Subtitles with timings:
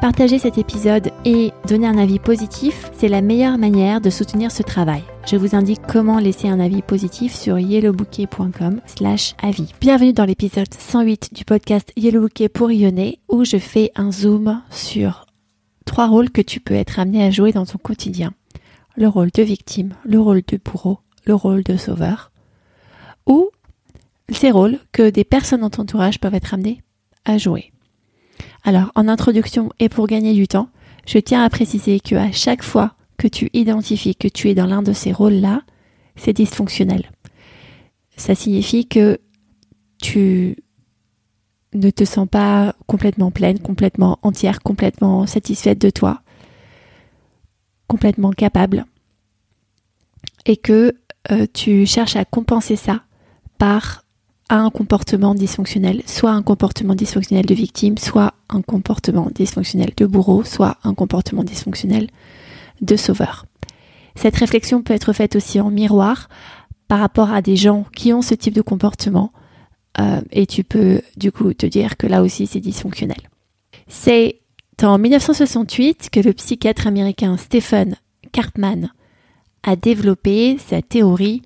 [0.00, 4.62] Partager cet épisode et donner un avis positif, c'est la meilleure manière de soutenir ce
[4.62, 5.02] travail.
[5.26, 9.72] Je vous indique comment laisser un avis positif sur yellowbouquet.com slash avis.
[9.80, 14.60] Bienvenue dans l'épisode 108 du podcast Yellow Bouquet pour rayonner où je fais un zoom
[14.70, 15.24] sur
[15.86, 18.34] trois rôles que tu peux être amené à jouer dans ton quotidien.
[18.96, 22.32] Le rôle de victime, le rôle de bourreau, le rôle de sauveur
[23.26, 23.48] ou
[24.30, 26.82] ces rôles que des personnes dans ton entourage peuvent être amenées
[27.24, 27.72] à jouer.
[28.64, 30.68] Alors, en introduction et pour gagner du temps,
[31.06, 34.66] je tiens à préciser que à chaque fois que tu identifies que tu es dans
[34.66, 35.62] l'un de ces rôles-là,
[36.16, 37.10] c'est dysfonctionnel.
[38.16, 39.18] Ça signifie que
[40.02, 40.56] tu
[41.74, 46.22] ne te sens pas complètement pleine, complètement entière, complètement satisfaite de toi,
[47.86, 48.86] complètement capable,
[50.44, 50.94] et que
[51.30, 53.02] euh, tu cherches à compenser ça
[53.58, 54.05] par
[54.48, 60.06] à un comportement dysfonctionnel, soit un comportement dysfonctionnel de victime, soit un comportement dysfonctionnel de
[60.06, 62.08] bourreau, soit un comportement dysfonctionnel
[62.80, 63.46] de sauveur.
[64.14, 66.28] Cette réflexion peut être faite aussi en miroir
[66.88, 69.32] par rapport à des gens qui ont ce type de comportement
[70.00, 73.28] euh, et tu peux du coup te dire que là aussi c'est dysfonctionnel.
[73.88, 74.40] C'est
[74.82, 77.96] en 1968 que le psychiatre américain Stephen
[78.32, 78.90] Cartman
[79.62, 81.42] a développé sa théorie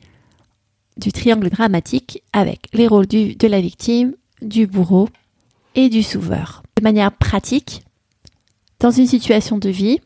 [1.01, 5.09] du triangle dramatique avec les rôles de la victime, du bourreau
[5.75, 6.63] et du sauveur.
[6.77, 7.83] De manière pratique,
[8.79, 10.01] dans une situation de vie,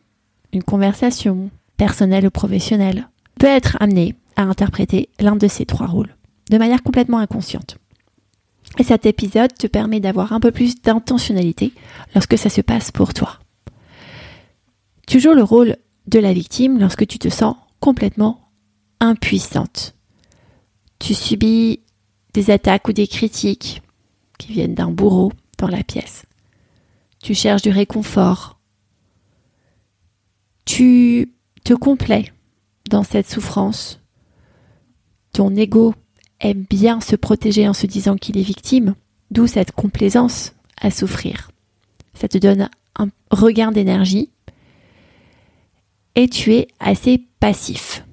[0.52, 6.16] une conversation, personnelle ou professionnelle, peut être amené à interpréter l'un de ces trois rôles,
[6.50, 7.76] de manière complètement inconsciente.
[8.78, 11.72] Et cet épisode te permet d'avoir un peu plus d'intentionnalité
[12.14, 13.38] lorsque ça se passe pour toi.
[15.06, 18.48] Tu joues le rôle de la victime lorsque tu te sens complètement
[19.00, 19.93] impuissante
[21.04, 21.80] tu subis
[22.32, 23.82] des attaques ou des critiques
[24.38, 26.24] qui viennent d'un bourreau dans la pièce.
[27.22, 28.58] Tu cherches du réconfort.
[30.64, 32.32] Tu te complais
[32.88, 34.00] dans cette souffrance.
[35.32, 35.94] Ton ego
[36.40, 38.94] aime bien se protéger en se disant qu'il est victime,
[39.30, 41.50] d'où cette complaisance à souffrir.
[42.14, 44.30] Ça te donne un regain d'énergie
[46.14, 48.04] et tu es assez passif.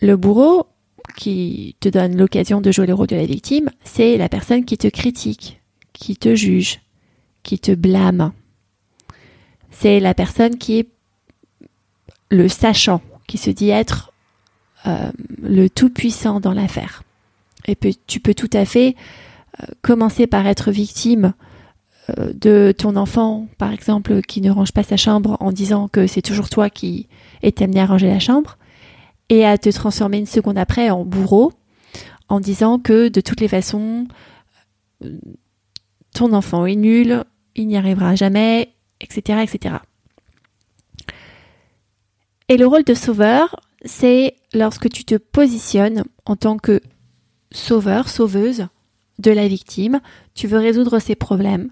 [0.00, 0.66] Le bourreau,
[1.16, 4.76] qui te donne l'occasion de jouer le rôle de la victime, c'est la personne qui
[4.76, 5.60] te critique,
[5.92, 6.80] qui te juge,
[7.42, 8.32] qui te blâme.
[9.70, 10.88] C'est la personne qui est
[12.30, 14.12] le sachant, qui se dit être
[14.86, 15.10] euh,
[15.42, 17.02] le tout-puissant dans l'affaire.
[17.66, 18.94] Et tu peux tout à fait
[19.60, 21.34] euh, commencer par être victime
[22.18, 26.06] euh, de ton enfant, par exemple, qui ne range pas sa chambre en disant que
[26.06, 27.08] c'est toujours toi qui
[27.42, 28.58] es amené à ranger la chambre
[29.28, 31.52] et à te transformer une seconde après en bourreau
[32.28, 34.06] en disant que de toutes les façons,
[35.04, 35.18] euh,
[36.14, 39.76] ton enfant est nul, il n'y arrivera jamais, etc., etc.
[42.48, 46.80] Et le rôle de sauveur, c'est lorsque tu te positionnes en tant que
[47.52, 48.66] sauveur, sauveuse
[49.18, 50.00] de la victime,
[50.34, 51.70] tu veux résoudre ses problèmes,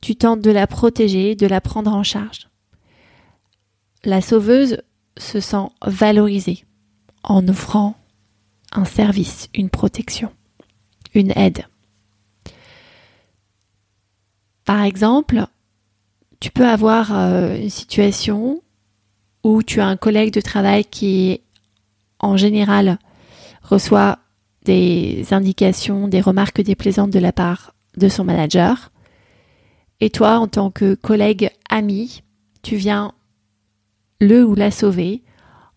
[0.00, 2.48] tu tentes de la protéger, de la prendre en charge.
[4.04, 4.78] La sauveuse
[5.16, 6.64] se sent valorisée
[7.22, 7.96] en offrant
[8.72, 10.32] un service, une protection,
[11.14, 11.66] une aide.
[14.64, 15.46] Par exemple,
[16.40, 18.62] tu peux avoir euh, une situation
[19.44, 21.40] où tu as un collègue de travail qui,
[22.18, 22.98] en général,
[23.62, 24.18] reçoit
[24.64, 28.92] des indications, des remarques déplaisantes de la part de son manager.
[30.00, 32.22] Et toi, en tant que collègue ami,
[32.62, 33.12] tu viens
[34.20, 35.22] le ou la sauver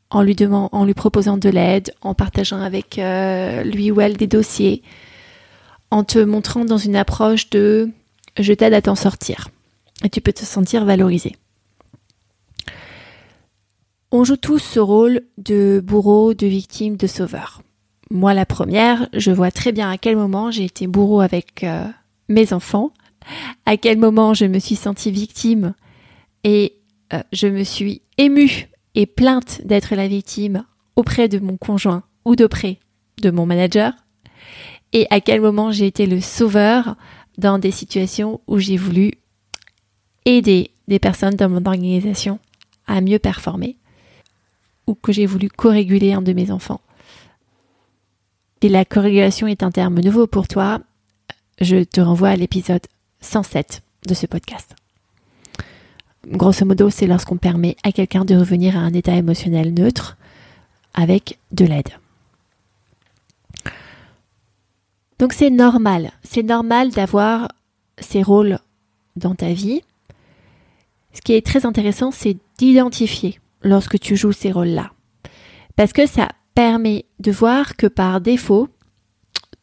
[0.10, 4.82] en lui, proposant de l'aide, en partageant avec euh, lui ou elle des dossiers,
[5.92, 7.90] en te montrant dans une approche de
[8.38, 9.50] je t'aide à t'en sortir.
[10.04, 11.36] Et tu peux te sentir valorisé.
[14.12, 17.62] On joue tous ce rôle de bourreau, de victime, de sauveur.
[18.12, 21.86] Moi, la première, je vois très bien à quel moment j'ai été bourreau avec euh,
[22.30, 22.92] mes enfants,
[23.66, 25.74] à quel moment je me suis sentie victime
[26.44, 26.76] et
[27.14, 30.66] euh, je me suis émue et plainte d'être la victime
[30.96, 32.80] auprès de mon conjoint ou d'auprès
[33.22, 33.94] de mon manager
[34.94, 36.96] et à quel moment j'ai été le sauveur
[37.38, 39.12] dans des situations où j'ai voulu
[40.24, 42.40] aider des personnes dans mon organisation
[42.88, 43.78] à mieux performer
[44.88, 46.82] ou que j'ai voulu co-réguler un de mes enfants.
[48.62, 50.80] Si la co-régulation est un terme nouveau pour toi,
[51.62, 52.82] je te renvoie à l'épisode
[53.22, 54.76] 107 de ce podcast.
[56.28, 60.18] Grosso modo, c'est lorsqu'on permet à quelqu'un de revenir à un état émotionnel neutre
[60.94, 61.90] avec de l'aide.
[65.20, 67.50] Donc c'est normal, c'est normal d'avoir
[68.00, 68.60] ces rôles
[69.16, 69.82] dans ta vie.
[71.14, 74.92] Ce qui est très intéressant, c'est d'identifier lorsque tu joues ces rôles-là.
[75.76, 78.68] Parce que ça permet de voir que par défaut,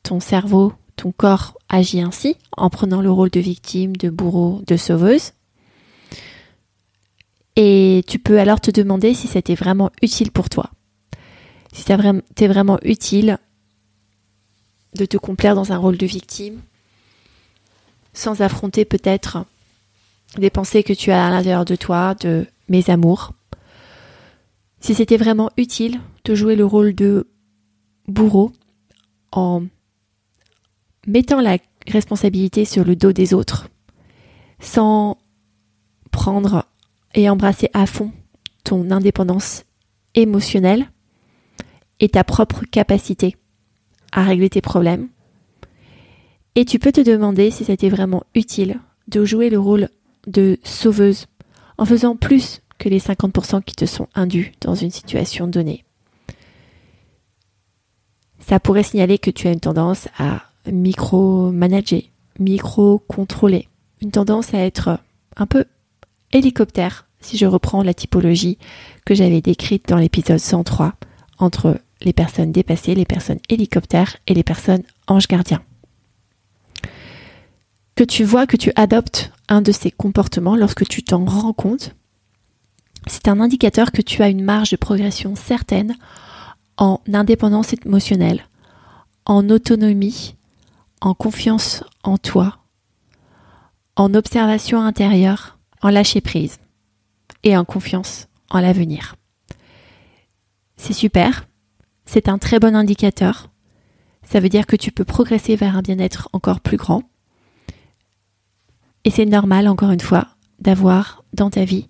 [0.03, 4.77] ton cerveau, ton corps agit ainsi en prenant le rôle de victime, de bourreau, de
[4.77, 5.33] sauveuse.
[7.57, 10.71] Et tu peux alors te demander si c'était vraiment utile pour toi.
[11.73, 13.39] Si c'était vraiment utile
[14.95, 16.61] de te complaire dans un rôle de victime,
[18.15, 19.45] sans affronter peut-être
[20.37, 23.33] des pensées que tu as à l'intérieur de toi, de mes amours.
[24.81, 27.29] Si c'était vraiment utile de jouer le rôle de
[28.09, 28.53] bourreau
[29.31, 29.65] en
[31.07, 33.69] mettant la responsabilité sur le dos des autres,
[34.61, 35.19] sans
[36.11, 36.67] prendre
[37.15, 38.13] et embrasser à fond
[38.65, 39.65] ton indépendance
[40.15, 40.91] émotionnelle
[42.01, 43.37] et ta propre capacité
[44.13, 45.09] à régler tes problèmes.
[46.55, 49.89] Et tu peux te demander si c'était vraiment utile de jouer le rôle
[50.27, 51.27] de sauveuse
[51.79, 55.85] en faisant plus que les 50% qui te sont indus dans une situation donnée.
[58.41, 62.03] Ça pourrait signaler que tu as une tendance à micro-manager,
[62.39, 63.69] micro-contrôler,
[64.01, 64.99] une tendance à être
[65.37, 65.65] un peu
[66.33, 68.59] hélicoptère, si je reprends la typologie
[69.05, 70.95] que j'avais décrite dans l'épisode 103
[71.39, 75.63] entre les personnes dépassées, les personnes hélicoptères et les personnes anges gardiens.
[77.95, 81.95] Que tu vois que tu adoptes un de ces comportements lorsque tu t'en rends compte,
[83.07, 85.97] c'est un indicateur que tu as une marge de progression certaine
[86.77, 88.47] en indépendance émotionnelle,
[89.27, 90.37] en autonomie,
[91.01, 92.59] en confiance en toi,
[93.97, 95.52] en observation intérieure,
[95.83, 96.59] en lâcher prise
[97.43, 99.17] et en confiance en l'avenir.
[100.77, 101.47] C'est super,
[102.07, 103.51] c'est un très bon indicateur.
[104.23, 107.03] Ça veut dire que tu peux progresser vers un bien-être encore plus grand.
[109.05, 111.89] Et c'est normal, encore une fois, d'avoir dans ta vie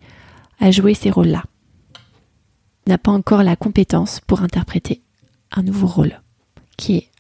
[0.61, 1.45] à jouer ces rôles-là.
[2.87, 5.03] N'as pas encore la compétence pour interpréter
[5.53, 6.21] un nouveau rôle,
[6.77, 7.11] qui est,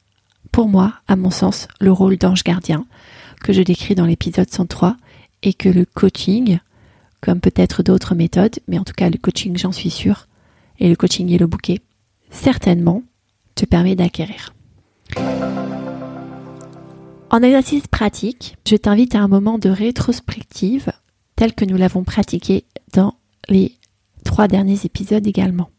[0.50, 2.86] pour moi, à mon sens, le rôle d'ange gardien,
[3.42, 4.96] que je décris dans l'épisode 103,
[5.42, 6.58] et que le coaching,
[7.20, 10.28] comme peut-être d'autres méthodes, mais en tout cas le coaching, j'en suis sûre,
[10.78, 11.80] et le coaching et le bouquet,
[12.30, 13.02] certainement
[13.54, 14.54] te permet d'acquérir.
[17.30, 20.92] En exercice pratique, je t'invite à un moment de rétrospective
[21.36, 23.14] tel que nous l'avons pratiqué dans
[23.48, 23.78] les
[24.24, 25.70] trois derniers épisodes également.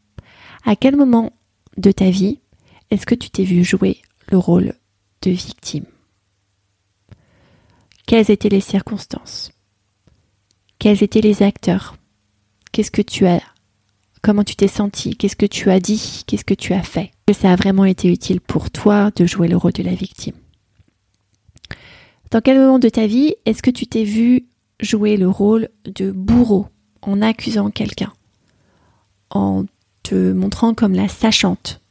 [0.66, 1.32] À quel moment
[1.78, 2.40] de ta vie
[2.90, 3.98] est-ce que tu t'es vu jouer
[4.30, 4.74] le rôle
[5.22, 5.86] de victime?
[8.14, 9.52] Quelles étaient les circonstances?
[10.78, 11.98] Quels étaient les acteurs?
[12.72, 13.42] Qu'est-ce que tu as
[14.22, 15.16] Comment tu t'es senti?
[15.16, 16.22] Qu'est-ce que tu as dit?
[16.28, 17.10] Qu'est-ce que tu as fait?
[17.26, 20.36] Que ça a vraiment été utile pour toi de jouer le rôle de la victime?
[22.30, 24.46] Dans quel moment de ta vie est-ce que tu t'es vu
[24.80, 26.68] jouer le rôle de bourreau
[27.02, 28.14] en accusant quelqu'un?
[29.32, 29.66] En
[30.04, 31.82] te montrant comme la sachante?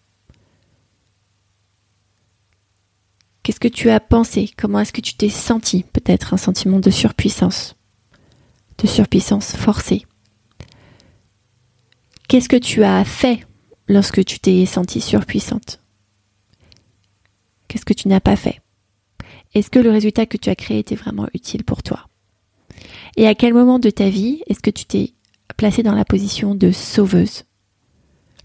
[3.43, 4.51] Qu'est-ce que tu as pensé?
[4.57, 5.83] Comment est-ce que tu t'es senti?
[5.93, 7.75] Peut-être un sentiment de surpuissance,
[8.79, 10.07] de surpuissance forcée.
[12.29, 13.45] Qu'est-ce que tu as fait
[13.89, 15.81] lorsque tu t'es sentie surpuissante?
[17.67, 18.61] Qu'est-ce que tu n'as pas fait?
[19.55, 22.09] Est-ce que le résultat que tu as créé était vraiment utile pour toi?
[23.17, 25.13] Et à quel moment de ta vie est-ce que tu t'es
[25.57, 27.43] placée dans la position de sauveuse?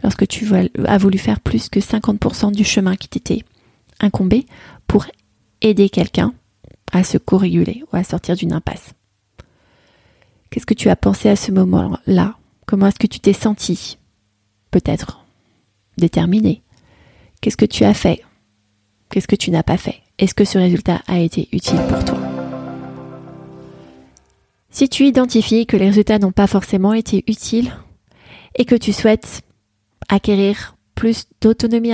[0.03, 0.47] Lorsque tu
[0.85, 3.43] as voulu faire plus que 50% du chemin qui t'était
[3.99, 4.45] incombé
[4.87, 5.05] pour
[5.61, 6.33] aider quelqu'un
[6.91, 8.93] à se co-réguler ou à sortir d'une impasse.
[10.49, 12.35] Qu'est-ce que tu as pensé à ce moment-là?
[12.65, 13.97] Comment est-ce que tu t'es senti?
[14.71, 15.25] Peut-être
[15.97, 16.63] déterminé.
[17.41, 18.23] Qu'est-ce que tu as fait?
[19.09, 20.01] Qu'est-ce que tu n'as pas fait?
[20.17, 22.19] Est-ce que ce résultat a été utile pour toi?
[24.69, 27.71] Si tu identifies que les résultats n'ont pas forcément été utiles
[28.55, 29.41] et que tu souhaites
[30.09, 31.93] acquérir plus d'autonomie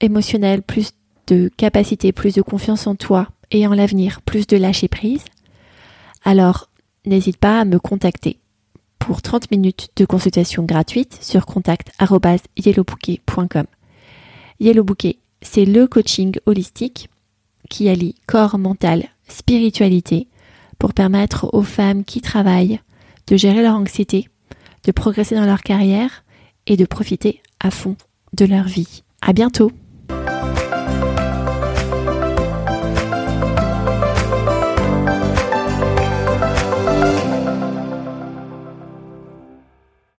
[0.00, 0.92] émotionnelle, plus
[1.28, 5.24] de capacité, plus de confiance en toi et en l'avenir, plus de lâcher prise,
[6.24, 6.70] alors
[7.06, 8.38] n'hésite pas à me contacter
[8.98, 13.64] pour 30 minutes de consultation gratuite sur contact.yellowbouquet.com.
[14.60, 17.08] Yellowbouquet, c'est le coaching holistique
[17.70, 20.26] qui allie corps, mental, spiritualité
[20.78, 22.80] pour permettre aux femmes qui travaillent
[23.28, 24.28] de gérer leur anxiété,
[24.84, 26.22] de progresser dans leur carrière
[26.66, 27.96] et de profiter à fond
[28.34, 29.02] de leur vie.
[29.20, 29.72] À bientôt!